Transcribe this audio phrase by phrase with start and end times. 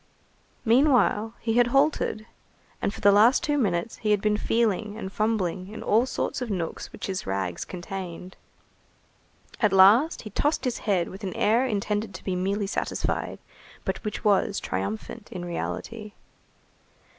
[0.65, 2.25] Meanwhile he had halted,
[2.81, 6.41] and for the last two minutes he had been feeling and fumbling in all sorts
[6.41, 8.35] of nooks which his rags contained.
[9.59, 13.37] At last he tossed his head with an air intended to be merely satisfied,
[13.85, 16.13] but which was triumphant, in reality.